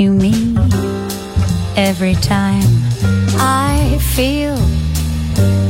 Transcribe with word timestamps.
To 0.00 0.10
me 0.14 0.32
every 1.76 2.14
time 2.14 2.70
I 3.36 3.98
feel 4.14 4.56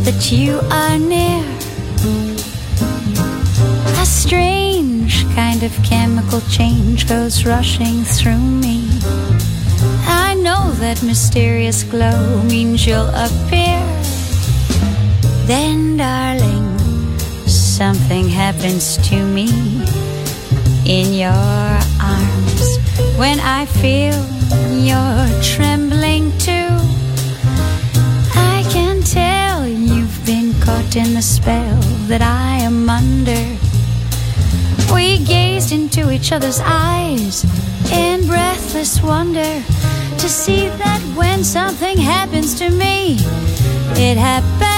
that 0.06 0.30
you 0.30 0.60
are 0.70 0.98
near. 0.98 1.42
A 4.00 4.06
strange 4.06 5.24
kind 5.34 5.64
of 5.64 5.72
chemical 5.82 6.40
change 6.42 7.08
goes 7.08 7.44
rushing 7.44 8.04
through 8.04 8.46
me. 8.66 8.86
I 10.06 10.36
know 10.44 10.70
that 10.74 11.02
mysterious 11.02 11.82
glow 11.82 12.40
means 12.44 12.86
you'll 12.86 13.12
appear. 13.26 13.82
Then, 15.50 15.96
darling, 15.96 16.78
something 17.48 18.28
happens 18.28 18.96
to 19.08 19.16
me 19.26 19.48
in 20.86 21.14
your 21.14 21.89
when 23.20 23.38
I 23.38 23.66
feel 23.66 24.18
you're 24.72 25.42
trembling 25.42 26.32
too. 26.38 26.72
I 28.34 28.64
can 28.70 29.02
tell 29.02 29.68
you've 29.68 30.24
been 30.24 30.54
caught 30.62 30.96
in 30.96 31.12
the 31.12 31.20
spell 31.20 31.82
that 32.08 32.22
I 32.22 32.64
am 32.64 32.88
under. 32.88 33.44
We 34.94 35.22
gazed 35.22 35.70
into 35.70 36.10
each 36.10 36.32
other's 36.32 36.60
eyes 36.64 37.44
in 37.92 38.26
breathless 38.26 39.02
wonder 39.02 39.52
to 40.22 40.28
see 40.40 40.68
that 40.68 41.02
when 41.14 41.44
something 41.44 41.98
happens 41.98 42.58
to 42.60 42.70
me, 42.70 43.18
it 44.00 44.16
happens 44.16 44.69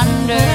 Under. 0.00 0.46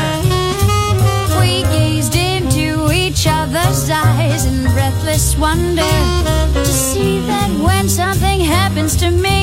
We 1.41 1.63
gazed 1.63 2.15
into 2.15 2.93
each 2.93 3.27
other's 3.27 3.89
eyes 3.89 4.45
in 4.45 4.63
breathless 4.71 5.35
wonder 5.35 5.81
to 6.53 6.65
see 6.65 7.19
that 7.27 7.51
when 7.59 7.89
something 7.89 8.39
happens 8.39 8.95
to 8.97 9.11
me, 9.11 9.42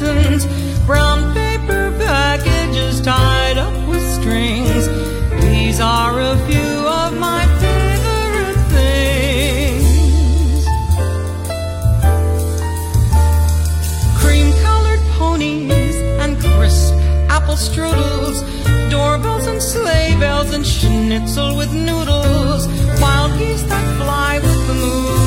Mittens, 0.00 0.46
brown 0.86 1.32
paper 1.34 1.92
packages 1.98 3.00
tied 3.00 3.58
up 3.58 3.88
with 3.88 4.02
strings. 4.20 4.88
These 5.42 5.80
are 5.80 6.18
a 6.20 6.36
few 6.46 6.86
of 7.00 7.16
my 7.18 7.46
favorite 7.62 8.60
things. 8.74 9.86
Cream 14.20 14.52
colored 14.62 15.00
ponies 15.16 15.96
and 16.22 16.38
crisp 16.40 16.94
apple 17.28 17.54
strudels, 17.56 18.40
doorbells 18.90 19.46
and 19.46 19.62
sleigh 19.62 20.16
bells 20.18 20.52
and 20.52 20.66
schnitzel 20.66 21.56
with 21.56 21.72
noodles, 21.72 22.66
wild 23.00 23.38
geese 23.38 23.62
that 23.62 23.96
fly 23.98 24.38
with 24.40 24.66
the 24.66 24.74
moon 24.74 25.23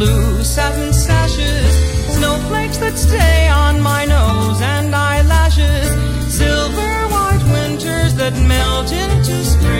blue 0.00 0.42
satin 0.42 0.94
sashes, 0.94 1.72
snowflakes 2.16 2.78
that 2.78 2.96
stay 2.96 3.48
on 3.48 3.78
my 3.82 4.06
nose 4.06 4.58
and 4.62 4.94
eyelashes, 4.94 5.88
silver 6.34 6.94
white 7.14 7.44
winters 7.52 8.14
that 8.14 8.34
melt 8.48 8.90
into 8.92 9.44
springs. 9.44 9.79